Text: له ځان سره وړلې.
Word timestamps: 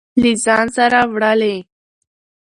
له 0.21 0.31
ځان 0.43 0.65
سره 0.77 0.99
وړلې. 1.11 1.55